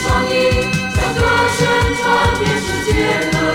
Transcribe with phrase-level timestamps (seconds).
[0.00, 0.50] 创意，
[0.94, 1.20] 将歌
[1.56, 1.66] 声
[1.96, 3.47] 传遍世界。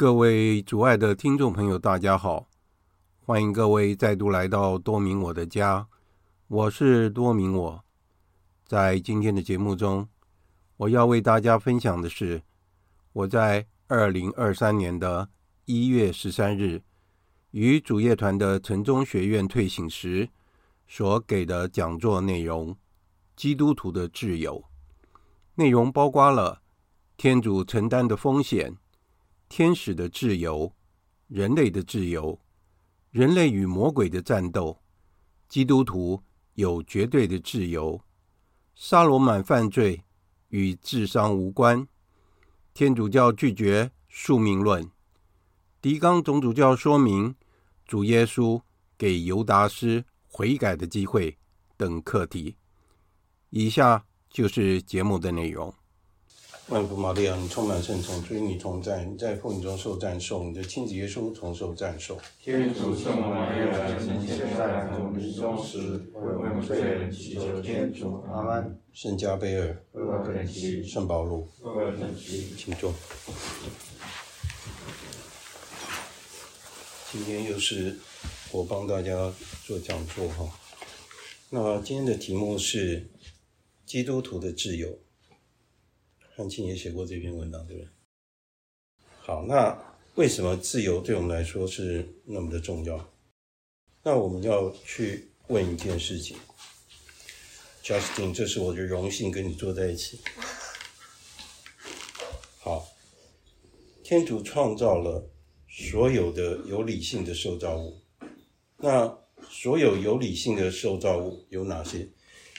[0.00, 2.48] 各位主爱的听众朋友，大家好！
[3.26, 5.86] 欢迎各位再度来到多明我的家，
[6.48, 7.84] 我是多明我。
[8.64, 10.08] 在今天的节目中，
[10.78, 12.40] 我要为大家分享的是
[13.12, 15.28] 我在二零二三年的
[15.66, 16.82] 一月十三日
[17.50, 20.30] 与主业团的城中学院退省时
[20.88, 22.74] 所给的讲座内容：
[23.36, 24.64] 基督徒的自由。
[25.56, 26.62] 内容包括了
[27.18, 28.74] 天主承担的风险。
[29.50, 30.72] 天使的自由，
[31.26, 32.40] 人类的自由，
[33.10, 34.80] 人类与魔鬼的战斗，
[35.48, 36.22] 基督徒
[36.54, 38.00] 有绝对的自由，
[38.76, 40.04] 撒罗满犯罪
[40.50, 41.88] 与智商无关，
[42.72, 44.88] 天主教拒绝宿命论，
[45.82, 47.34] 狄刚总主教说明
[47.84, 48.62] 主耶稣
[48.96, 51.36] 给犹达斯悔改的机会
[51.76, 52.56] 等课题。
[53.48, 55.74] 以下就是节目的内容。
[56.70, 62.16] 万福玛利亚，你充满圣宠，主与你同在，你在妇女中受赞颂，你的亲子耶稣同受赞颂。
[62.40, 65.78] 天主圣母玛利亚，请现在和我们临终时
[66.14, 68.22] 为我们罪人祈求天主。
[68.32, 68.80] 阿门。
[68.92, 70.86] 圣加贝尔，为我们祈。
[70.86, 71.48] 圣保禄。
[77.10, 77.98] 今天又是
[78.52, 79.32] 我帮大家
[79.66, 80.48] 做讲座哈。
[81.48, 83.10] 那今天的题目是
[83.84, 84.96] 基督徒的自由。
[86.40, 87.88] 汉庆也写过这篇文章，对不对？
[89.18, 89.78] 好，那
[90.14, 93.12] 为什么自由对我们来说是那么的重要？
[94.02, 96.38] 那我们要去问一件事情
[97.84, 100.18] ，Justin，这是我的荣幸跟你坐在一起。
[102.60, 102.88] 好，
[104.02, 105.30] 天主创造了
[105.68, 108.00] 所有的有理性的受造物，
[108.78, 109.14] 那
[109.50, 112.08] 所有有理性的受造物有哪些？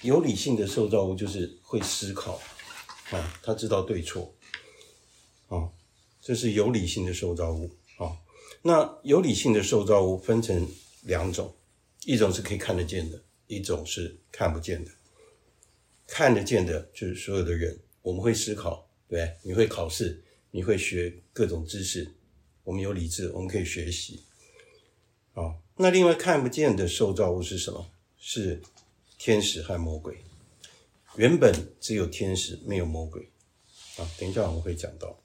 [0.04, 2.39] 有理性的受造物就是会思考。
[3.12, 4.34] 啊，他知道对错，
[5.48, 5.69] 啊，
[6.22, 8.18] 这是有理性的受造物啊。
[8.62, 10.68] 那有理性的受造物分成
[11.04, 11.54] 两种，
[12.06, 14.92] 一种是可以看得见的，一种是看不见的。
[16.08, 22.12] 看得见的就是所有的人，我们会思考，对，你会考试，你会学各种知识，
[22.63, 24.24] 我们有理智，我们可以学习。
[25.34, 27.90] 啊，那另外看不见的受造物是什么？
[28.18, 28.62] 是
[29.18, 30.18] 天使和魔鬼。
[31.16, 33.31] 原本只有天使，没有魔鬼，
[33.98, 35.22] 啊，等一下我们会讲到。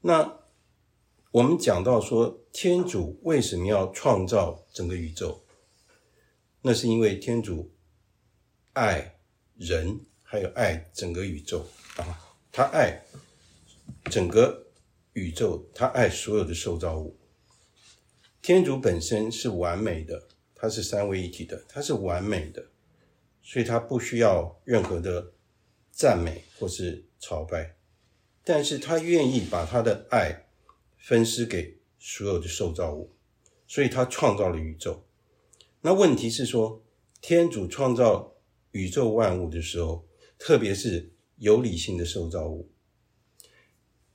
[0.00, 0.38] 那
[1.32, 5.42] 我们讲到说，天主为什么要创造整个宇宙？
[6.62, 7.72] 那是因为天主
[8.74, 9.18] 爱
[9.56, 11.66] 人，还有爱整个宇宙
[11.96, 13.04] 啊，他爱
[14.04, 14.66] 整个
[15.14, 17.18] 宇宙，他爱所有的受造物。
[18.40, 22.64] 天主本身是完美的，他是三位一体的，他是完美的。
[23.48, 25.32] 所以他不需要任何的
[25.92, 27.76] 赞美或是朝拜，
[28.42, 30.48] 但是他愿意把他的爱
[30.98, 33.14] 分施给所有的受造物，
[33.68, 35.06] 所以他创造了宇宙。
[35.80, 36.84] 那问题是说，
[37.20, 38.34] 天主创造
[38.72, 42.72] 宇宙万物的时候，特别是有理性的受造物，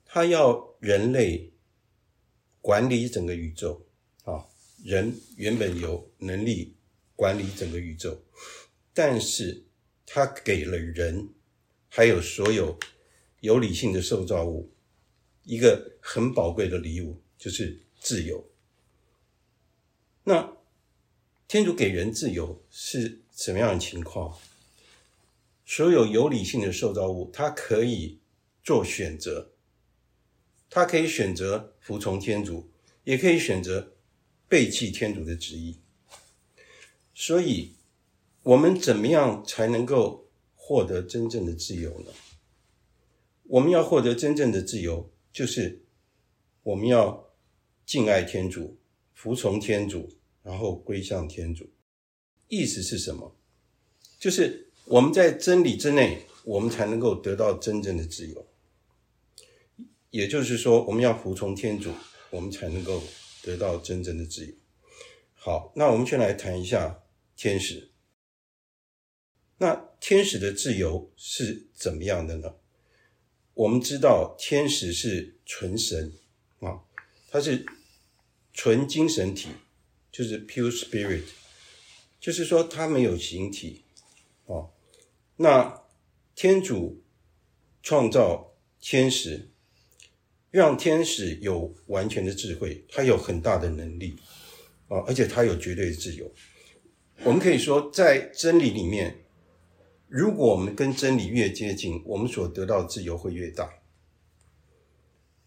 [0.03, 1.53] 他要人类
[2.59, 3.87] 管理整个宇宙
[4.25, 4.45] 啊。
[4.83, 6.75] 人原本有能力
[7.15, 8.21] 管理整个宇宙，
[8.93, 9.63] 但是
[10.05, 11.29] 他给了人，
[11.89, 12.77] 还有所有
[13.39, 14.71] 有理性的受造物，
[15.43, 18.49] 一个很宝贵的礼物，就是自由。
[20.23, 20.57] 那
[21.47, 24.39] 天主给人自由是什么样的情况？
[25.65, 28.19] 所有有理性的受造物，他可以
[28.61, 29.53] 做选择，
[30.69, 32.69] 他可以选择服从天主，
[33.05, 33.95] 也可以选择
[34.49, 35.79] 背弃天主的旨意。
[37.13, 37.75] 所以，
[38.43, 42.11] 我们怎么样才能够获得真正的自由呢？
[43.43, 45.83] 我们要获得真正的自由，就是
[46.63, 47.33] 我们要
[47.85, 48.79] 敬爱天主，
[49.13, 50.09] 服从天主，
[50.41, 51.69] 然后归向天主。
[52.47, 53.35] 意思是什么？
[54.19, 58.47] 就是我们在真理之内，我们才能够得到真正的自由。
[60.09, 61.91] 也就是说，我们要服从天主，
[62.31, 63.03] 我们才能够
[63.43, 64.53] 得到真正的自由。
[65.35, 67.03] 好，那我们先来谈一下
[67.35, 67.90] 天使。
[69.61, 72.55] 那天使的自由是怎么样的呢？
[73.53, 76.13] 我们知道天使是纯神
[76.61, 76.81] 啊，
[77.29, 77.63] 他是
[78.53, 79.49] 纯精神体，
[80.11, 81.21] 就是 pure spirit，
[82.19, 83.83] 就是说他没有形体
[84.47, 84.65] 啊。
[85.35, 85.83] 那
[86.33, 87.03] 天主
[87.83, 89.47] 创造天使，
[90.49, 94.15] 让天使有完全的智慧，他有很大的能力
[94.87, 96.33] 啊，而且他有绝对的自由。
[97.23, 99.19] 我们可以说，在真理里面。
[100.13, 103.73] 如果我们跟真理越接近，我们所得到的自由会越大。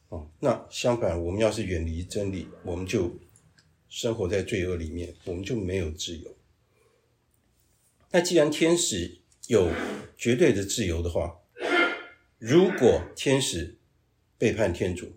[0.09, 3.14] 哦，那相反，我们要是远离真理，我们就
[3.90, 6.35] 生活在罪恶里面，我们就没有自由。
[8.11, 9.71] 那既然天使有
[10.16, 11.42] 绝对的自由的话，
[12.38, 13.76] 如果天使
[14.38, 15.12] 背叛天主，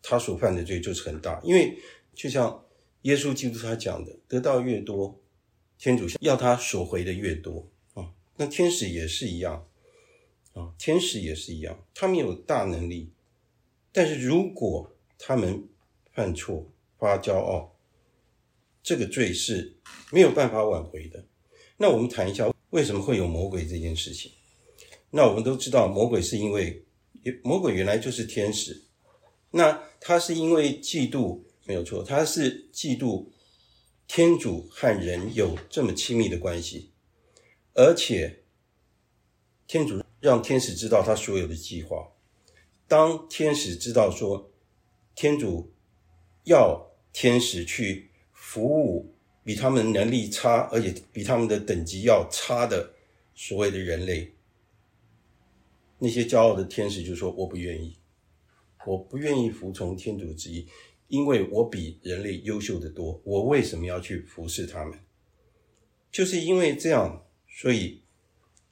[0.00, 1.76] 他所犯的罪就是很大，因为
[2.14, 2.64] 就像
[3.00, 5.20] 耶稣基督他讲的，得到越多，
[5.78, 7.68] 天主要他索回的越多。
[8.46, 9.68] 天使也是一样，
[10.54, 13.12] 啊，天使也是一样，他们有大能力，
[13.92, 15.68] 但是如果他们
[16.12, 17.76] 犯错、发骄傲，
[18.82, 19.76] 这个罪是
[20.10, 21.26] 没有办法挽回的。
[21.76, 24.32] 那我们谈一下为什么会有魔鬼这件事情。
[25.10, 26.84] 那我们都知道，魔鬼是因为
[27.42, 28.84] 魔鬼原来就是天使，
[29.50, 33.26] 那他是因为嫉妒，没有错，他是嫉妒
[34.06, 36.91] 天主和人有这么亲密的关系。
[37.74, 38.42] 而且，
[39.66, 42.12] 天主让天使知道他所有的计划。
[42.86, 44.52] 当天使知道说，
[45.14, 45.72] 天主
[46.44, 52.92] 要天使去服务比他们能力差，而且比他们的等级要差的
[53.34, 54.34] 所谓的人类，
[55.98, 57.96] 那些骄傲的天使就说：“我不愿意，
[58.84, 60.68] 我不愿意服从天主之意，
[61.08, 63.18] 因为我比人类优秀得多。
[63.24, 64.98] 我为什么要去服侍他们？
[66.10, 67.24] 就是因为这样。”
[67.54, 68.02] 所以，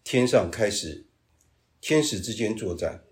[0.02, 1.04] 天上开始
[1.80, 3.04] 天使之间作战，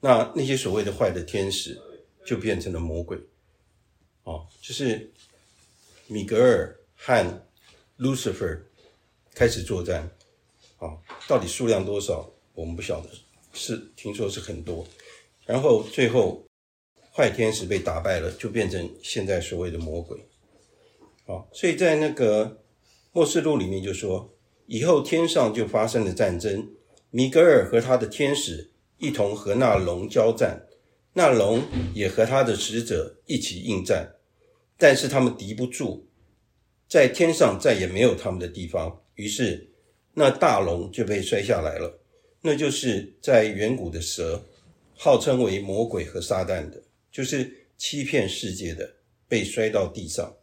[0.00, 1.80] 那那些所谓的坏的天使
[2.26, 3.16] 就变成了魔鬼，
[4.24, 5.10] 哦，就是
[6.08, 7.46] 米格尔和
[7.96, 8.60] Lucifer
[9.32, 10.10] 开始作战，
[10.78, 13.08] 啊，到底数量多少我们不晓得，
[13.54, 14.86] 是听说是很多，
[15.46, 16.44] 然后最后
[17.14, 20.18] 坏天使被打败了，就变成现在所谓的魔鬼，
[21.24, 22.62] 啊，所以在那个
[23.12, 24.34] 末世录里面就说。
[24.68, 26.68] 以后天上就发生了战争，
[27.10, 30.66] 米格尔和他的天使一同和那龙交战，
[31.14, 31.62] 那龙
[31.94, 34.16] 也和他的使者一起应战，
[34.76, 36.06] 但是他们敌不住，
[36.86, 39.02] 在天上再也没有他们的地方。
[39.14, 39.70] 于是
[40.12, 41.98] 那大龙就被摔下来了，
[42.42, 44.44] 那就是在远古的蛇，
[44.94, 48.96] 号称为魔鬼和撒旦的，就是欺骗世界的，
[49.26, 50.36] 被摔到地上，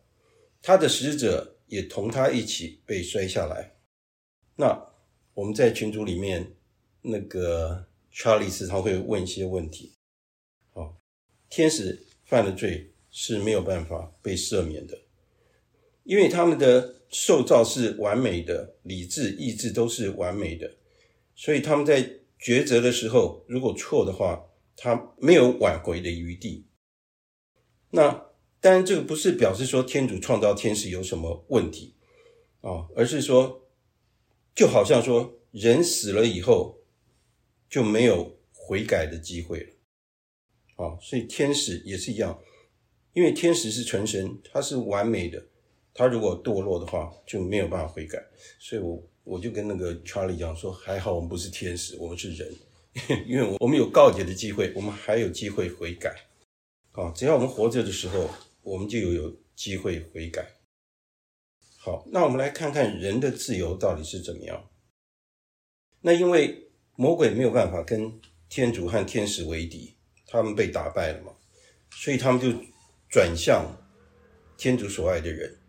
[0.64, 3.75] 他的使者也同他一起被摔下来。
[4.58, 4.90] 那
[5.34, 6.56] 我们在群组里面，
[7.02, 9.94] 那个查理时常会问一些问题。
[10.72, 10.96] 哦，
[11.50, 14.98] 天使犯了罪是没有办法被赦免的，
[16.04, 20.78] 因为他们的受造是完美的，理智、意志都是完美的，
[21.36, 22.02] 所以他们在
[22.40, 24.46] 抉择的时候，如果错的话，
[24.78, 26.66] 他没有挽回的余地。
[27.90, 28.28] 那
[28.62, 31.96] 当然，这个不是表示说天主创造天使有什么问题
[32.62, 33.64] 啊，哦，而是说。
[34.56, 36.80] 就好像说，人死了以后
[37.70, 39.70] 就没有悔改的机会了，
[40.78, 42.42] 啊，所以天使也是一样，
[43.14, 45.46] 因为天使是纯神，他是完美的，
[45.94, 48.18] 他如果堕落的话就没有办法悔改。
[48.58, 52.56] 所以我我就跟那个 Charlie 讲说，还好我们不是天使，我们是人，
[53.28, 56.16] 因为我们有告解的机会，我们还有机会悔改。
[56.94, 58.30] 啊，只要我们活着的时候，
[58.62, 60.48] 我们就有有机会悔改。
[61.86, 64.72] 好，那我们来看看人的自由到底是怎么样。
[66.02, 71.32] 那因为魔鬼没有办法跟天主和天使为敌，他们被打败了嘛，
[71.92, 72.48] 所以他们就
[73.08, 73.64] 转向
[74.58, 75.60] 天主所爱的人。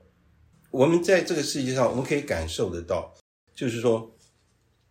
[0.70, 3.14] 我们在这个世界上，我们可以感受得到，
[3.54, 4.16] 就是说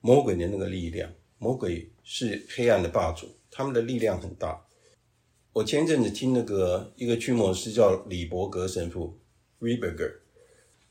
[0.02, 4.64] 魔鬼的那个力量，魔鬼是黑暗的霸主，他们的力量很大。
[5.54, 9.20] 我前一阵子听那个一个驱魔师叫李伯格神父
[9.60, 10.20] Rieberger，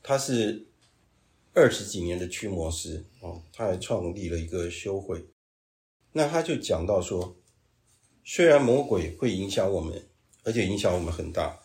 [0.05, 0.67] 他是。
[1.57, 5.25] 二十几年的驱魔师哦，他还创立了一个修会。
[6.11, 7.37] 那他就讲到说，
[8.25, 10.05] 虽然魔鬼会影响我们，
[10.43, 11.57] 而且影响我们很大，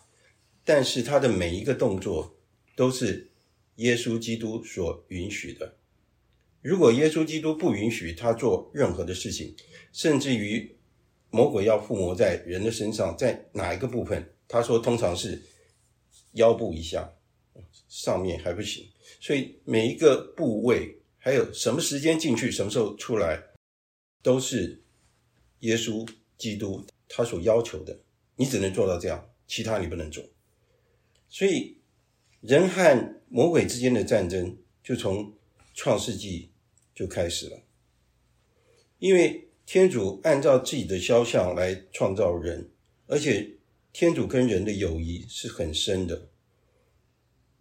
[0.65, 2.37] 但是他的每一个动作
[2.77, 3.33] 都是
[3.79, 5.75] 耶稣基督所允许的。
[6.63, 9.57] 如果耶稣基督不允许他做任何的事情，
[9.93, 10.77] 甚至于
[11.31, 14.33] 魔鬼要附魔在人的身上，在哪一个部分？
[14.47, 15.43] 他说通常是
[16.35, 17.13] 腰部以下，
[17.91, 18.89] 上面还不行。
[19.21, 23.43] 所以每一个部位，还有什么时间进去，什么时候出来，
[24.23, 24.83] 都是
[25.59, 28.01] 耶稣基督他所要求的。
[28.37, 30.25] 你只能做到这样，其他你不能做。
[31.29, 31.77] 所以
[32.41, 35.35] 人和魔鬼之间的战争，就从
[35.75, 36.51] 创世纪
[36.95, 37.63] 就开始了。
[38.99, 42.71] 因为天主按照自己的肖像来创造人，
[43.07, 43.57] 而且
[43.93, 46.30] 天主跟人的友谊是很深的，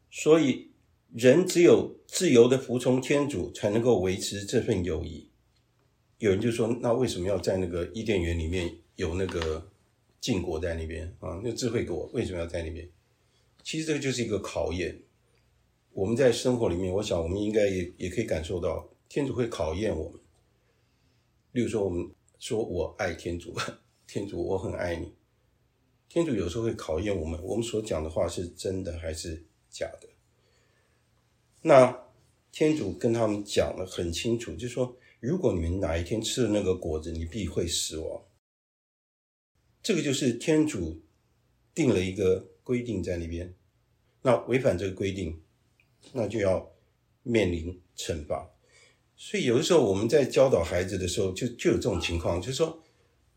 [0.10, 0.68] 所以。
[1.12, 5.28] 人只有自由的服从天主，才能够维持这份友谊。
[6.20, 9.72] 有人就说：“那为什么要在那个伊甸园里面有那个
[10.22, 11.42] 禁果在那边啊？
[11.44, 12.88] 那智慧果为什么要在那边？”
[13.66, 15.02] 其实这个就是一个考验。
[15.94, 20.20] 我们在生活里面，我想我们应该也也可以感受到，天主会考验我们。
[21.54, 23.56] 例如说，我们说我爱天主，
[24.06, 25.12] 天主我很爱你。
[26.08, 30.10] 天主有时候会考验我们，我们所讲的话是真的还是假的？
[31.62, 32.08] 那
[32.52, 38.24] 天主跟他们讲得很清楚，就说，如果你们哪一天吃了那个果子，你必会死亡。
[39.82, 41.02] 这个就是天主
[41.74, 43.54] 定了一个规定在那边。
[44.22, 45.42] 那违反这个规定，
[46.14, 46.72] 那就要
[47.24, 48.50] 面临惩罚。
[49.16, 52.82] 所以有的时候我们在教导孩子的时候，就就有这种情况，就是说，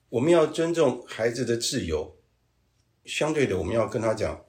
[0.09, 2.17] 我们要尊重孩子的自由。
[3.05, 4.45] 相对的，我们要跟他讲，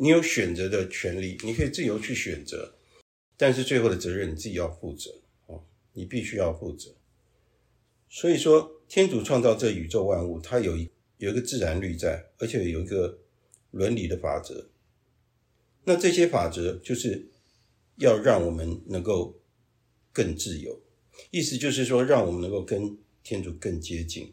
[0.00, 2.76] 你有选择的权利，你可以自由去选择。
[3.36, 6.94] 但是最后的责任你自己要负责哦，你必须要负责。
[8.08, 13.18] 所以说，天主创造这宇宙万物，它有一有一个自然律在，而且有一个
[13.70, 14.70] 伦理的法则。
[15.84, 17.28] 那这些法则就是
[17.96, 19.40] 要让我们能够
[20.12, 20.80] 更自由，
[21.30, 24.32] 意思就是说，让我们能够跟天主更接近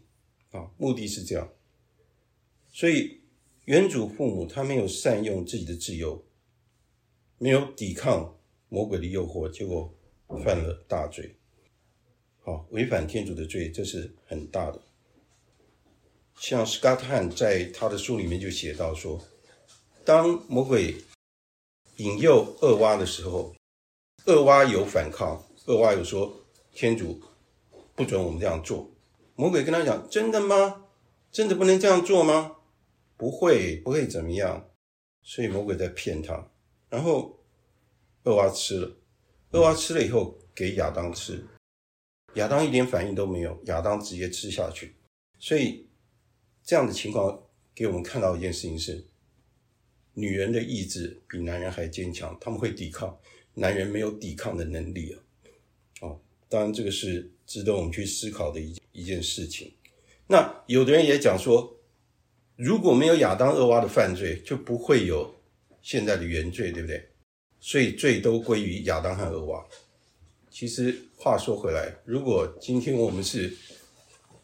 [0.52, 1.52] 啊，目的是这样。
[2.72, 3.22] 所以，
[3.66, 6.26] 原主父母他没有善用自己的自由，
[7.38, 8.32] 没有抵抗。
[8.68, 9.94] 魔鬼的诱惑，结果
[10.44, 11.38] 犯了大罪，
[12.42, 14.82] 好，违反天主的罪，这是很大的。
[16.36, 19.24] 像斯卡特汉在他的书里面就写到说，
[20.04, 20.96] 当魔鬼
[21.98, 23.56] 引诱恶娃的时候，
[24.26, 26.36] 恶娃有反抗，恶娃有说
[26.74, 27.22] 天主
[27.94, 28.90] 不准我们这样做。
[29.36, 30.88] 魔鬼跟他讲：“真的吗？
[31.32, 32.58] 真的不能这样做吗？
[33.18, 34.70] 不会，不会怎么样。”
[35.24, 36.52] 所以魔鬼在骗他，
[36.90, 37.34] 然后。
[38.28, 38.98] 厄娃吃了，
[39.52, 41.46] 厄娃吃了以后给亚当吃，
[42.34, 44.96] 亚当一点反应都没有，亚当直接吃下去。
[45.38, 45.88] 所以
[46.64, 47.44] 这样的情况
[47.76, 49.06] 给我们看到一件事情是，
[50.16, 53.16] 女人的意志比男人还坚强，他们会抵抗，
[53.54, 55.22] 男人没有抵抗的能力啊。
[56.02, 56.20] 哦，
[56.50, 59.72] 当然这个是值得我们去思考的一一件事情。
[60.26, 61.75] 那有的人也讲说，
[62.56, 65.34] 如果没有亚当、厄娃的犯罪，就不会有
[65.82, 67.10] 现在的原罪，对不对？
[67.60, 69.66] 所以罪都归于亚当和厄娃。
[70.50, 73.54] 其实话说回来，如果今天我们是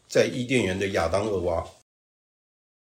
[0.08, 1.66] 在伊甸园的亚当、厄娃，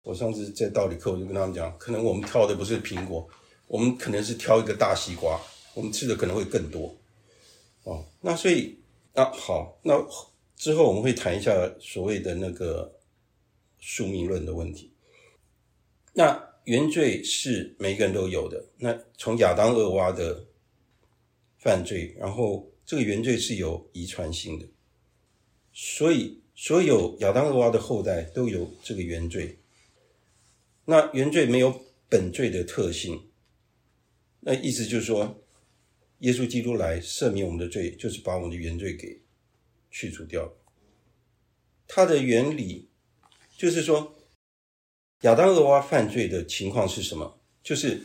[0.04, 3.26] 我上次在道理课我就跟他们讲，可能我们挑的不是苹果，
[3.68, 5.40] 我们可能是挑一个大西瓜，
[5.74, 6.94] 我们吃的可能会更多。
[7.84, 8.78] 哦，那所以
[9.14, 9.94] 啊，好，那
[10.58, 13.00] 之后我们会谈一下所谓的那个
[13.80, 14.93] 宿命论的问题。
[16.14, 16.54] 那。
[16.66, 18.66] 原罪是每个人都有的。
[18.78, 20.46] 那从亚当、厄娃的
[21.58, 24.66] 犯罪，然后这个原罪是有遗传性的，
[25.74, 29.60] 所以所有亚当、厄娃的后代都有这个原罪。
[30.86, 33.30] 那原罪没有本罪的特性。
[34.40, 35.44] 那意思就是说，
[36.20, 39.20] 耶稣基督来赦免我们的罪，就是把我们的原罪给
[39.92, 40.50] 去除掉。
[41.90, 42.88] 它的原理
[43.58, 44.18] 就是说，
[45.24, 47.40] 亚当、厄娃犯罪的情况是什么？
[47.62, 48.02] 就是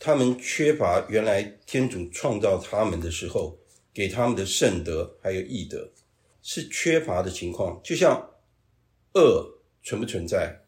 [0.00, 3.56] 他们缺乏原来天主创造他们的时候
[3.94, 5.92] 给他们的圣德还有义德，
[6.42, 7.80] 是缺乏的情况。
[7.84, 8.30] 就像
[9.14, 10.60] 恶存不存在？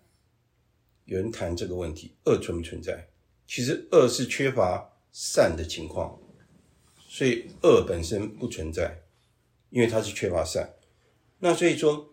[1.07, 3.09] 有人谈这个问题，恶存不存在？
[3.47, 4.91] 其实恶是缺乏。
[5.17, 6.19] 善的情况，
[7.07, 9.01] 所以恶本身不存在，
[9.71, 10.75] 因为它是缺乏善。
[11.39, 12.13] 那所以说，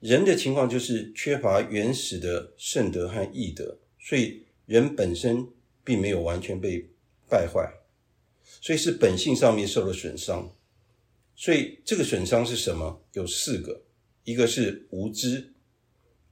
[0.00, 5.48] 人的情况就是缺乏原始的圣德和义德，所以人本身
[5.82, 6.88] 并没有完全被
[7.28, 7.68] 败坏，
[8.60, 10.54] 所以是本性上面受了损伤。
[11.34, 13.02] 所以这个损伤是什么？
[13.12, 13.82] 有四个，
[14.24, 15.52] 一个是无知，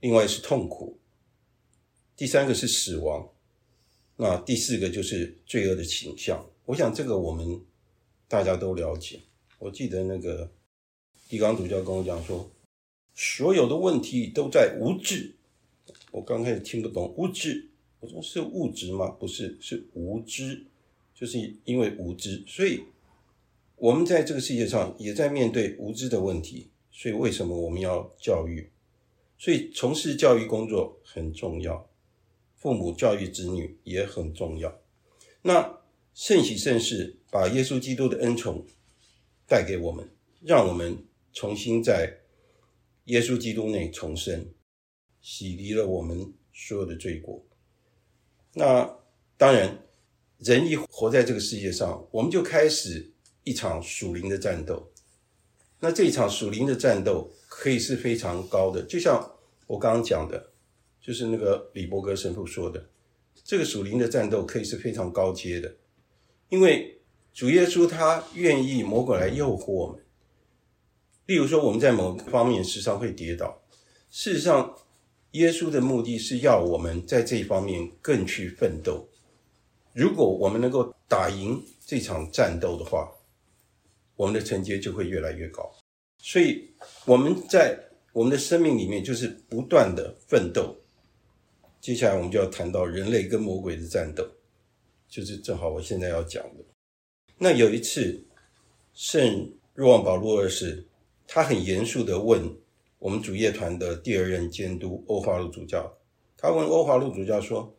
[0.00, 1.00] 另外是痛苦，
[2.16, 3.28] 第三个是死亡。
[4.16, 7.60] 那第四个就是罪恶的倾向，我想这个我们
[8.28, 9.20] 大家都了解。
[9.58, 10.50] 我记得那个
[11.28, 12.50] 地刚主教跟我讲说，
[13.16, 15.34] 所有的问题都在无知。
[16.10, 19.08] 我刚开始听不懂无知，我说是物质吗？
[19.08, 20.66] 不是，是无知，
[21.14, 22.82] 就是因为无知，所以
[23.76, 26.68] 我们在这个世界上也在面对无知的问题。
[26.92, 28.70] 所以为什么我们要教育？
[29.38, 31.88] 所以从事教育工作很重要。
[32.54, 34.78] 父母教育子女也很重要。
[35.42, 35.78] 那
[36.14, 38.66] 圣喜圣事把耶稣基督的恩宠
[39.46, 40.08] 带给我们，
[40.42, 40.98] 让我们
[41.32, 42.20] 重新在
[43.06, 44.52] 耶稣基督内重生，
[45.20, 47.44] 洗涤了我们所有的罪过。
[48.52, 48.98] 那
[49.36, 49.82] 当然，
[50.38, 53.10] 人一活在这个世界上，我们就开始
[53.42, 54.92] 一场属灵的战斗。
[55.80, 60.52] 那这一场属灵的战斗可以是非常高的，就像我刚刚讲的。
[60.98, 62.90] 就是那个李伯格神父说的，
[63.44, 65.76] 这个属灵的战斗可以是非常高阶的，
[66.48, 67.00] 因为
[67.32, 70.04] 主耶稣他愿意魔鬼来诱惑我们。
[71.26, 73.60] 例如说，我们在某方面时常会跌倒，
[74.10, 74.76] 事实上，
[75.32, 79.08] 耶稣的目的是要我们在这一方面更去奋斗。
[79.92, 83.10] 如果我们能够打赢这场战斗的话，
[84.14, 85.70] 我们的成绩就会越来越高。
[86.18, 86.70] 所以
[87.04, 87.78] 我们在
[88.12, 90.76] 我们的生命里面就是不断的奋斗。
[91.80, 94.26] 接下来我们就要谈到人类跟魔鬼的战斗，
[95.08, 96.64] 就是正好我现在要讲的。
[97.38, 98.24] 那有一次，
[98.94, 100.86] 圣若望保禄二世，
[101.26, 102.56] 他很严肃地问
[102.98, 105.98] 我们主业团的第二任监督欧华路主教，
[106.36, 107.76] 他问欧华路主教说：“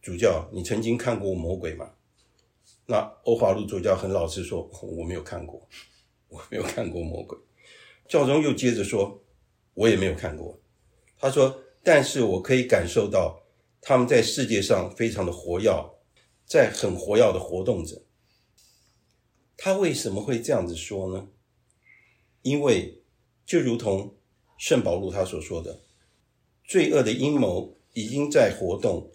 [0.00, 1.92] 主教，你曾经看过魔鬼吗？”
[2.86, 5.68] 那欧华路主教很老实说：“我没有看过，
[6.28, 7.38] 我没有看过魔鬼。”
[8.08, 9.22] 教宗又接着说
[9.74, 10.58] ：“我也没有看过。”
[11.18, 11.62] 他说。
[11.82, 13.42] 但是我可以感受到
[13.80, 15.72] 他们在世界上非常的活跃，
[16.44, 18.02] 在很活跃的活动着。
[19.56, 21.28] 他为什么会这样子说呢？
[22.42, 23.02] 因为
[23.44, 24.14] 就如同
[24.58, 25.80] 圣保禄他所说的，
[26.64, 29.10] 罪恶的阴谋已经在活动，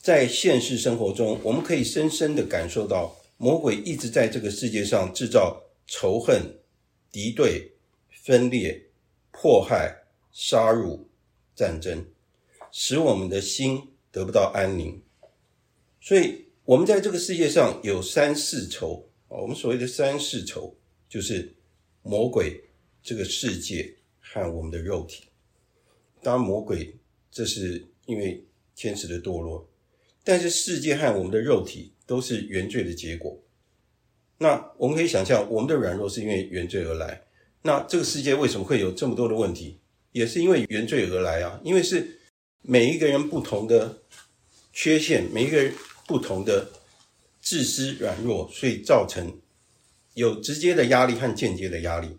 [0.00, 6.58] 在现实生活中，我们可以深深的感受到魔鬼一直在这个世界上制造仇恨、
[7.10, 7.72] 敌对、
[8.08, 8.90] 分裂、
[9.30, 11.00] 迫害、杀戮。
[11.52, 12.06] 战争
[12.72, 15.02] 使我们的心得不到安宁，
[16.00, 19.36] 所以我们在这个世界上有三世仇啊。
[19.36, 20.74] 我们所谓的三世仇，
[21.06, 21.54] 就是
[22.02, 22.64] 魔鬼、
[23.02, 25.24] 这个世界和我们的肉体。
[26.22, 26.96] 当，魔鬼
[27.30, 29.68] 这是因为天使的堕落，
[30.24, 33.38] 但是世界和我们的肉体都是原罪的结果。
[34.38, 37.22] 那我们可以想象，我们的软弱是因为原罪而来。
[37.62, 39.78] 那这个世界为什么会有这么多的问题？
[40.12, 42.18] 也是因为原罪而来啊，因为是
[42.62, 44.02] 每一个人不同的
[44.72, 45.72] 缺陷，每一个人
[46.06, 46.70] 不同的
[47.40, 49.38] 自私软弱，所以造成
[50.20, 52.16] 有直接的压力和间接的压力。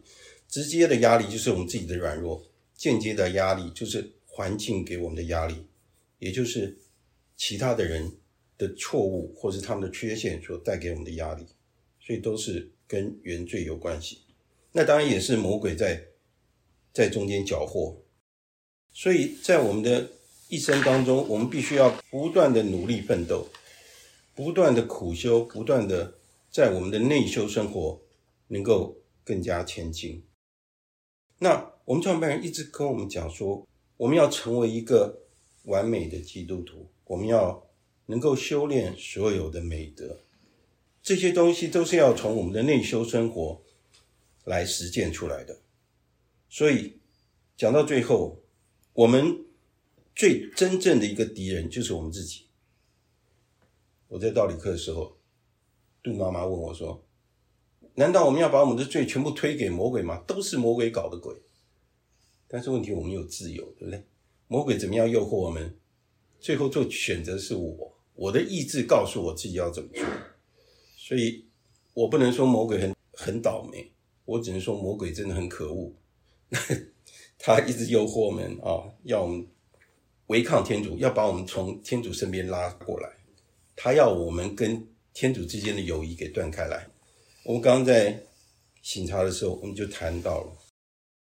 [0.48, 2.44] 直接的压力就是我们自己的软弱，
[2.76, 5.56] 间接的压力就是环境给我们的压力，
[6.20, 6.78] 也就是
[7.38, 8.12] 其他的人
[8.58, 11.46] 的错误或是他们的缺陷所带给我们的压力，
[12.06, 14.22] 所以都是跟原罪有关系。
[14.72, 16.08] 那当然也是魔鬼在。
[16.94, 18.04] 在中间搅和，
[18.92, 20.10] 所以在我们的
[20.50, 23.48] 一生当中，我们必须要不断的努力奋斗，
[24.36, 26.16] 不断的苦修，不断的
[26.52, 28.02] 在我们的内修生活
[28.48, 30.24] 能够更加前进。
[31.40, 33.66] 那我们创办人一直跟我们讲说，
[33.98, 35.24] 我们要成为一个
[35.64, 37.66] 完美的基督徒，我们要
[38.08, 40.20] 能够修炼所有的美德，
[41.02, 43.64] 这些东西都是要从我们的内修生活
[44.44, 45.62] 来实践出来的。
[46.50, 47.00] 所以
[47.56, 48.44] 讲到最后，
[48.94, 49.46] 我们
[50.14, 52.48] 最真正的一个敌人就是我们自己。
[54.10, 55.18] 我在道理课的时候，
[56.04, 57.06] 杜妈妈问我说
[57.96, 60.24] ：“难道我们要把我们的罪全部推给魔鬼吗？
[60.26, 61.36] 都是魔鬼搞的鬼。”
[62.48, 64.04] 但是问题，我们有自由，对不对？
[64.48, 65.78] 魔鬼怎么样诱惑我们？
[66.40, 70.04] 最后做选择是我，我的意志告诉我自己要怎么做。
[70.98, 71.46] 所以，
[71.94, 73.92] 我不能说魔鬼很很倒霉，
[74.26, 75.94] 我只能说魔鬼真的很可恶。
[77.38, 79.48] 他一直诱惑我们啊，要我们
[80.28, 83.10] 违抗天主，要把我们从天主身边拉过来。
[83.76, 86.88] 他要我们跟天主之间的友谊给断开来。
[87.44, 88.24] 我们刚刚在
[88.82, 90.54] 醒茶的时候，我们就谈到了。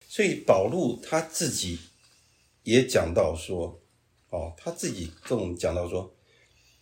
[0.08, 1.78] 所以保禄他自己
[2.64, 3.80] 也讲到说，
[4.30, 6.14] 哦，他自己跟我们讲到说，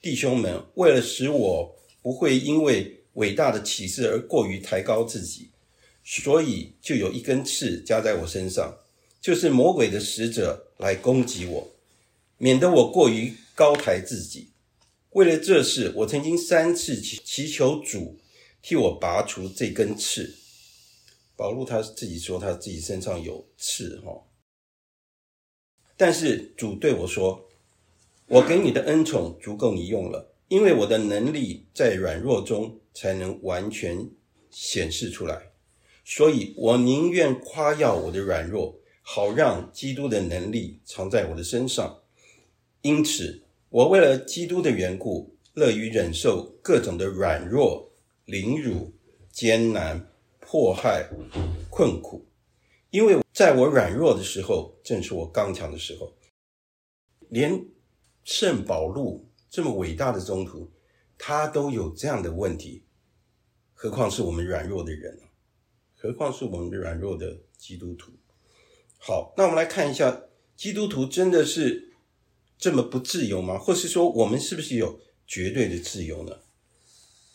[0.01, 5.51] 弟兄们，为了使我不会因为伟大的启示而过于抬高自己，
[6.05, 8.79] 所以就有一根刺加在我身上。
[9.21, 11.71] 就是魔鬼的使者来攻击我，
[12.39, 14.48] 免得我过于高抬自己。
[15.19, 18.21] 为了这事，我曾经三次祈祈求主
[18.63, 20.37] 替我拔除这根刺。
[21.35, 24.13] 保禄他自己说他自己身上有刺哈，
[25.97, 27.49] 但是主对我说
[28.31, 34.09] ：“我给你的恩宠足够你用了，因为我的能力在软弱中才能完全
[34.53, 35.51] 显示出来。
[36.05, 38.79] 所以我宁愿夸耀我的软弱。”
[39.11, 42.03] 好让基督的能力藏在我的身上，
[42.83, 47.93] 因此我为了基督的缘故，乐于忍受各种的软弱、
[48.25, 48.95] 凌辱、
[49.31, 51.07] 艰难、迫害、
[51.69, 52.27] 困苦，
[52.91, 56.15] 因为在我软弱的时候，正是我刚强的时候。
[57.29, 57.67] 连
[58.25, 60.73] 圣保禄这么伟大的宗徒，
[61.19, 62.87] 他都有这样的问题，
[63.75, 65.21] 何况是我们软弱的人，
[65.95, 68.13] 何况是我们软弱的基督徒。
[68.97, 70.23] 好，那我们来看一下，
[70.57, 71.88] 基督徒真的是
[72.59, 73.57] 这么不自由吗？
[73.57, 76.37] 或是说，我们是不是有绝对的自由呢？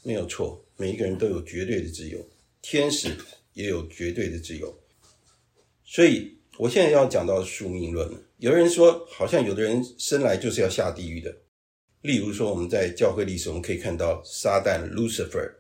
[0.04, 2.20] 没有错，每一个人都有绝对的自由，
[2.62, 3.16] 天使
[3.54, 4.78] 也有绝对的自由。
[5.86, 8.22] 所以，我现在要讲到宿命论了。
[8.38, 11.38] 有人说，好像有的人生来就是要下地狱的。
[12.02, 15.54] 例如说，我们在教会历史，我们可以看到撒旦 （Lucifer）、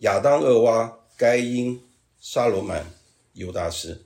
[0.00, 1.80] 亚当、厄娃、该因、
[2.20, 2.84] 沙罗曼、
[3.32, 4.04] 犹达斯。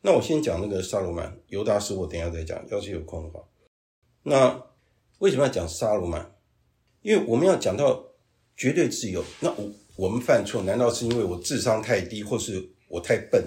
[0.00, 3.44] 那我先讲那个沙罗曼、犹达斯，我等下再讲，要是有空的话。
[4.28, 4.60] 那
[5.18, 6.34] 为什么要讲沙罗曼？
[7.02, 8.04] 因为我们要讲到
[8.56, 9.24] 绝对自由。
[9.38, 13.44] 那我我们犯错，难道是因为我智商太低，或是我太笨，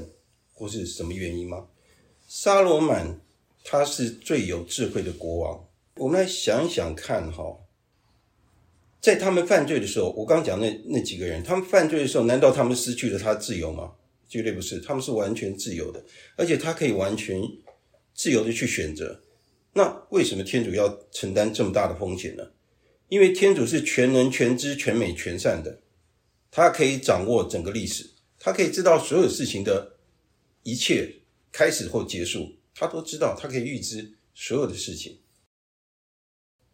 [0.53, 1.67] 或是什么原因吗？
[2.29, 3.19] 沙罗曼
[3.65, 5.67] 他是最有智慧的国王。
[5.95, 7.57] 我们来想一想看哈，
[9.01, 13.91] 在他们犯罪的时候，我刚讲那那几个人，他们犯罪的时候，难道他们失去了他自由吗？
[14.29, 16.01] 绝对不是，他们是完全自由的，
[16.37, 17.41] 而且他可以完全
[18.13, 19.21] 自由的去选择。
[19.73, 22.51] 那为什么天主要承担这么大的风险呢？
[23.07, 25.81] 因为天主是全能、全知、全美、全善的，
[26.51, 29.97] 他可以掌握整个历史，他可以知道所有事情的
[30.63, 31.15] 一切
[31.51, 35.19] 开始或结束，他都知道，他可以预知所有的事情。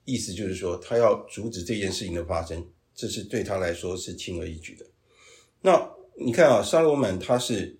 [0.05, 4.85] 意思就是说，他要阻止这件事情的发生，这是对他来说是轻而易举的。
[5.61, 5.93] 那。
[6.17, 7.77] 你看啊，撒罗满他是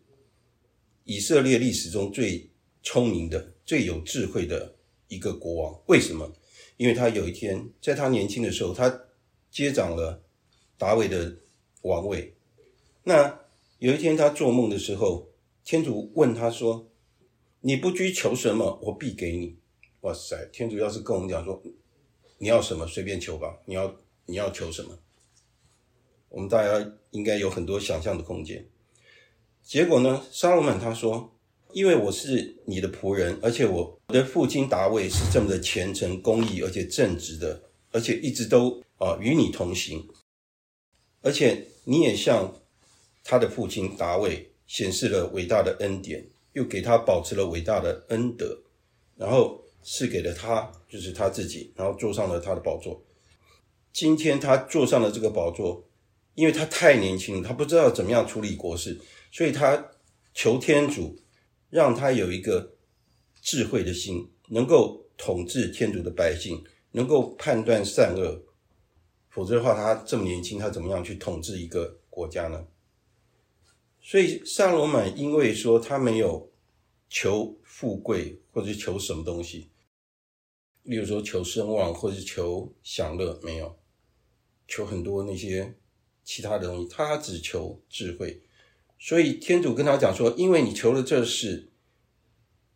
[1.05, 2.49] 以色列历史中最
[2.83, 4.74] 聪明的、最有智慧的
[5.07, 5.81] 一个国王。
[5.87, 6.31] 为什么？
[6.77, 9.05] 因为他有一天在他年轻的时候，他
[9.49, 10.21] 接掌了
[10.77, 11.37] 达维的
[11.83, 12.35] 王位。
[13.03, 13.39] 那
[13.79, 15.29] 有一天他做梦的时候，
[15.63, 16.89] 天主问他说
[17.61, 19.57] ：“你不拘求什么，我必给你。”
[20.01, 20.45] 哇塞！
[20.51, 21.61] 天主要是跟我们讲说
[22.39, 23.57] ：“你要什么，随便求吧。
[23.65, 24.99] 你要你要求什么？”
[26.29, 28.67] 我们大家应该有很多想象的空间。
[29.63, 31.34] 结果呢，沙罗曼他说
[31.75, 40.07] ：“因为我是你的仆人，而且我我的父亲达卫是这么的虔诚、公义，而且正直的，而且一直都啊与你同行。
[41.21, 42.61] 而且你也向
[43.25, 48.57] 他的父亲达卫显示了伟大的恩典，又给他保持了伟大的恩德，
[49.17, 53.03] 然后赐给了他，就是他自己，然后坐上了他的宝座。
[53.91, 55.85] 今天他坐上了这个宝座。”
[56.35, 58.99] 因为他太年轻了，他不知道怎么样处理国事，
[59.31, 59.91] 所以他
[60.33, 61.17] 求天主
[61.75, 62.73] 让他有一个
[63.41, 68.41] 智慧的心，能够统治天主的百姓，能够判断善恶。
[69.27, 72.65] 否则的话，他这么年轻，他怎么样去统治一个国家呢？
[73.99, 76.49] 所以撒罗满因为说他没有
[77.09, 79.69] 求富贵，或者求什么东西，
[80.83, 83.77] 例如说求声望，或者求享乐，没有
[84.65, 85.75] 求很多那些。
[86.23, 88.41] 其他的东西，他只求智慧，
[88.97, 91.69] 所以天主跟他讲说：“因为你求了这事，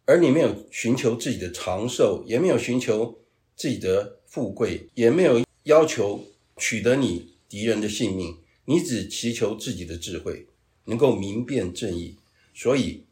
[0.05, 3.19] 而你没有寻求自己的长寿，也没有寻求
[3.55, 6.23] 自己的富贵，也没有要求
[6.57, 10.45] 取得你敌人的性命，你只祈求自己的智慧，
[10.85, 12.15] 能够明辨正义。
[12.53, 13.05] 所以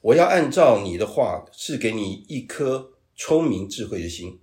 [0.00, 4.38] 我要按照你的话，是给你一颗聪明智慧的心。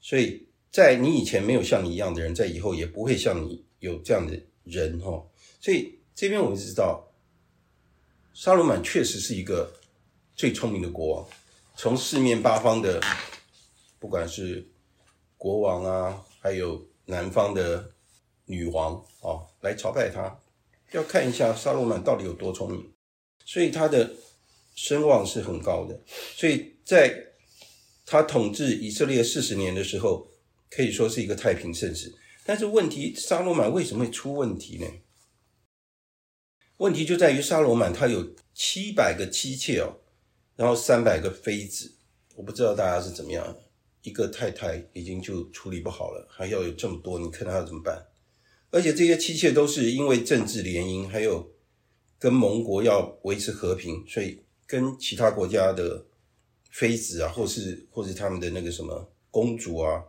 [0.00, 5.26] 所以在你以前没有像你一样的人，在以后也不会像你有这样的人哦。
[5.60, 7.12] 所以这边我们知道，
[8.36, 9.72] 沙罗满确实是一个
[10.34, 11.26] 最聪明的国王，
[11.74, 13.00] 从四面八方的，
[13.98, 14.68] 不管是
[15.38, 17.92] 国王啊，还有南方的
[18.44, 20.38] 女王啊，来朝拜他，
[20.92, 22.92] 要看一下沙罗满到底有多聪明。
[23.46, 24.12] 所以他的
[24.74, 25.98] 声望是很高的。
[26.36, 27.18] 所以在
[28.04, 30.28] 他统治以色列四十年的时候，
[30.68, 32.14] 可以说是一个太平盛世。
[32.44, 34.86] 但是问题，沙罗满为什么会出问题呢？
[36.78, 39.96] 问题就在于沙罗曼他有七百个妻妾哦，
[40.56, 41.92] 然后三百个妃子。
[42.34, 43.56] 我不知道大家是怎么样，
[44.02, 48.06] 一个太太已经就处理不好了，还要有这么多，你看他要怎么办？
[48.70, 51.52] 而且这些妻妾都是因为政治联姻，还有
[52.18, 56.06] 跟盟国要维持和平，所以跟其他国家的。
[56.68, 60.04] 妃子啊，或是或是他们的那个什么公主啊，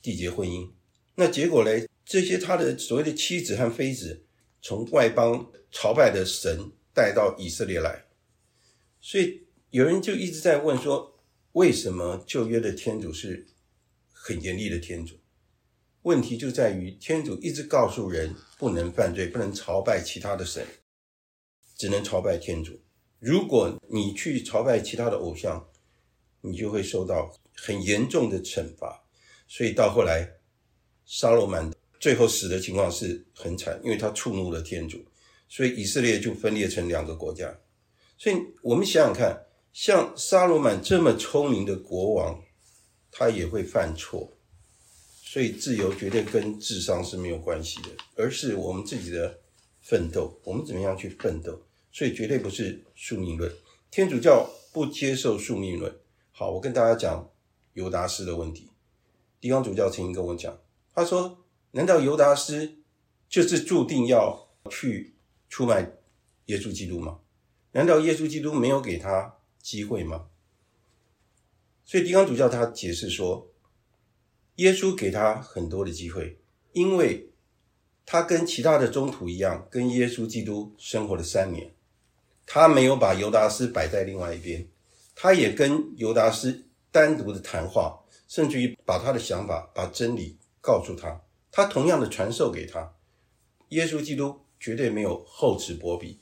[0.00, 0.70] 缔结婚姻，
[1.16, 1.70] 那结果呢？
[2.06, 4.22] 这些他的所谓的妻子和妃子，
[4.62, 8.04] 从外邦朝拜的神带到以色列来，
[9.00, 11.18] 所以有人就一直在问说，
[11.52, 13.48] 为什么旧约的天主是
[14.12, 15.16] 很严厉的天主？
[16.02, 20.64] 问题就在于天主一直告诉人不能犯罪，不能朝拜其他的神，
[21.76, 22.80] 只能朝拜天主。
[23.18, 25.68] 如果你去朝拜其他的偶像，
[26.40, 29.04] 你就会受到很严重的惩罚，
[29.48, 30.34] 所以到后来，
[31.04, 31.71] 沙罗满
[32.02, 34.98] 最后死的情况是很惨，因为他触怒了天主，
[35.48, 37.56] 所以以色列就分裂成两个国家。
[38.18, 42.42] 所以我们想想看，像沙罗满这么聪明的国王，
[43.12, 44.36] 他也会犯错，
[45.22, 49.38] 所以自由绝对跟智商是没有关系的，而是我们自己的
[49.80, 51.62] 奋斗，我们怎么样去奋斗，
[51.92, 53.48] 所以绝对不是宿命论。
[53.92, 55.94] 天主教不接受宿命论。
[56.32, 57.30] 好，我跟大家讲
[57.74, 58.68] 犹达斯的问题。
[59.40, 60.58] 地方主教曾经跟我讲，
[60.92, 61.38] 他说
[61.72, 62.78] ：“难道犹达斯
[63.28, 65.14] 就是注定要去
[65.48, 65.92] 出卖
[66.46, 67.18] 耶稣基督吗？
[67.72, 70.26] 难道耶稣基督没有给他机会吗？”
[71.84, 73.50] 所以地方主教他解释说，
[74.56, 76.38] 耶稣给他很多的机会，
[76.72, 77.30] 因为
[78.06, 81.74] 他跟其他的宗徒一样，跟耶稣基督生活了三年，
[82.46, 84.66] 他没有把犹达斯摆在另外一边。
[85.14, 91.20] 他也跟犹达斯单独的谈话，甚至于把他的想法、把真理告诉他，
[91.52, 92.96] 他同样的传授给他。
[93.68, 96.18] 耶稣基督绝对没有厚此薄彼，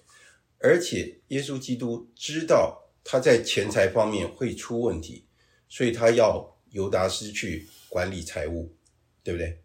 [0.59, 5.25] 而且耶稣基督知道他在钱财方面会出问题，
[5.69, 8.77] 所以他要犹达斯去管理财务，
[9.25, 9.63] 对不对？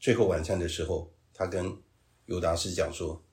[0.00, 1.80] 最后晚餐的时候，他跟
[2.24, 3.24] 犹达斯讲说：“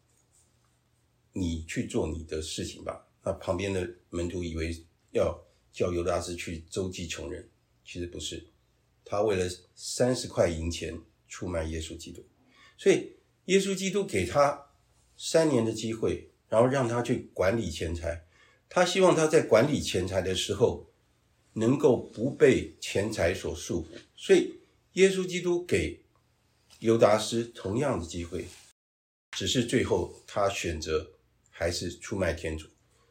[1.34, 4.86] 你去做你的事情吧。”那旁边的门徒以为。
[5.13, 5.39] 要
[5.71, 7.47] 叫犹达斯去周济穷人，
[7.86, 8.47] 其实不是，
[9.06, 10.99] 他为了三十块银钱
[11.34, 12.24] 出卖耶稣基督，
[12.78, 13.15] 所以
[13.46, 14.67] 耶稣基督给他
[15.17, 18.26] 三年的机会，然后让他去管理钱财，
[18.69, 20.88] 他希望他在管理钱财的时候
[21.54, 24.54] 能够不被钱财所束缚，所以
[24.93, 26.04] 耶稣基督给
[26.78, 28.46] 犹达斯同样的机会，
[29.32, 31.13] 只是最后他选择
[31.50, 32.67] 还是出卖天主，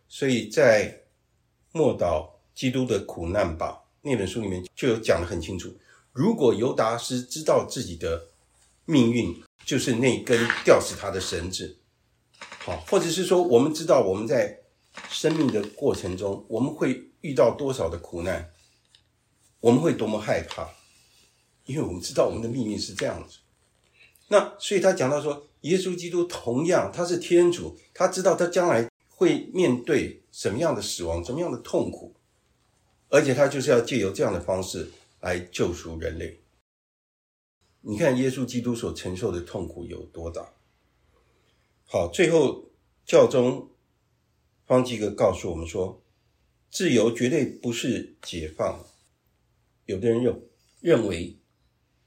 [0.09, 0.99] 所以在。
[1.75, 5.75] 默祷基督的苦难吧，那本书里面就有讲得很清楚。
[6.13, 8.29] 如果犹达斯知道自己的
[8.85, 11.79] 命运就是那根吊死他的绳子，
[12.59, 14.61] 好，或者是说我们知道我们在
[15.11, 18.53] 生命的过程中我们会遇到多少的苦难，
[19.61, 20.69] 我们会多么害怕，
[21.65, 23.39] 因为我们知道我们的命运是这样子。
[24.29, 28.89] 那所以他讲到说，耶稣基督同样他是天主，他知道他将来。
[29.15, 32.13] 会面对什么样的死亡，什么样的痛苦，
[33.09, 34.91] 而且他就是要借由这样的方式
[35.23, 36.41] 来救赎人类。
[37.81, 40.53] 你看耶稣基督所承受的痛苦有多大？
[41.87, 42.71] 好，最后
[43.05, 43.71] 教宗
[44.67, 46.03] 方济各告诉我们说，
[46.71, 48.85] 自由绝对不是解放。
[49.87, 50.43] 有的人认
[50.81, 51.37] 认为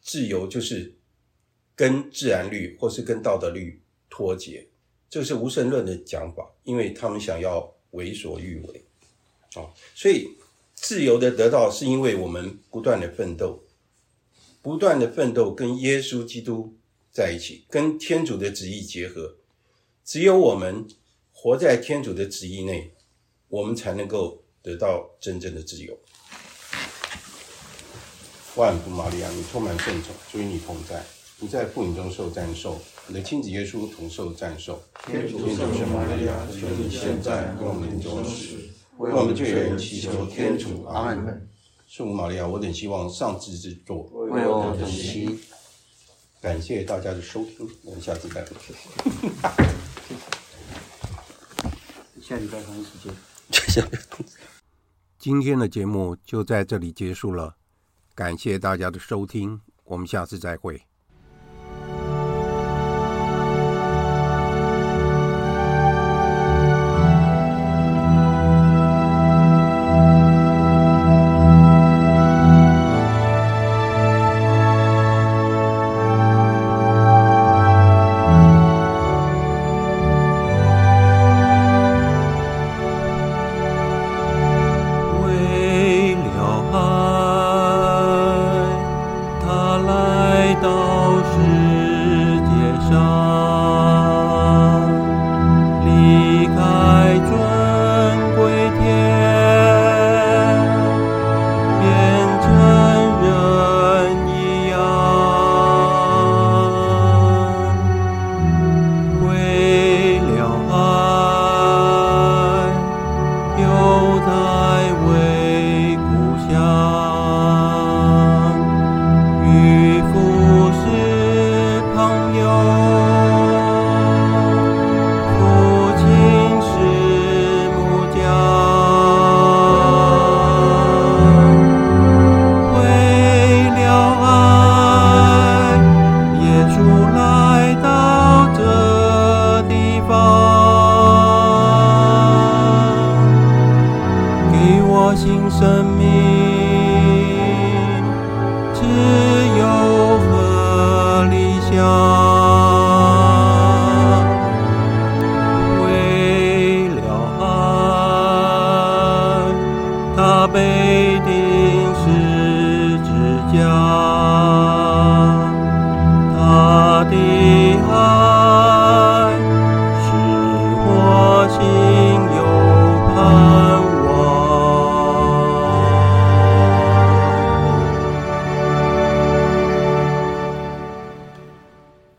[0.01, 0.95] 自由就是
[1.75, 4.67] 跟自然律或是跟道德律脱节。
[5.09, 8.85] 这是无神论的讲法，因为他们想要为所欲为，
[9.53, 10.37] 啊，所以
[10.87, 13.63] 自由的得到是因为我们不断的奋斗，
[14.61, 16.75] 不断的奋斗跟耶稣基督
[17.11, 19.37] 在一起，跟天主的旨意结合，
[20.03, 20.87] 只有我们
[21.31, 22.93] 活在天主的旨意内，
[23.47, 25.97] 我们才能够得到真正的自由。
[28.55, 31.03] 万福玛利亚，你充满圣宠，主与你同在。
[31.39, 34.79] 你在父影中受赞颂，你的亲子耶稣同受赞颂。
[35.07, 40.83] 天主圣母玛利亚，求你现在为我们同时，为我们救援祈求天主。
[40.85, 41.49] 阿门。
[41.87, 45.39] 圣母玛利亚，我等希望上帝之作，为我等祈。
[46.41, 48.55] 感谢大家的收听，我们下次再会。
[52.21, 53.13] 下礼拜同一时间。
[55.19, 57.55] 今天的节目就在这里结束了，
[58.13, 60.81] 感谢大家的收听，我们下次再会。